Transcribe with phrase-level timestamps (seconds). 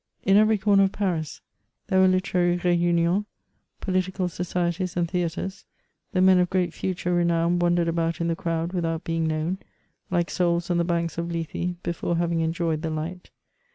[0.23, 1.41] In every corner of Paris
[1.85, 3.25] there were literary reunions,
[3.81, 5.65] political societies and theatres;
[6.11, 9.59] the men of great future renown wandered about in the crowd without being known,
[10.09, 13.29] like souls on the banks of Lethe before having enjoyed the light.